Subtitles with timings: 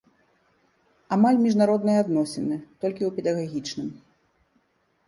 [1.17, 3.89] Амаль міжнародныя адносіны, толькі ў педагагічным.